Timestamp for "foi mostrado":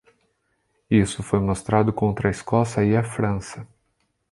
1.21-1.93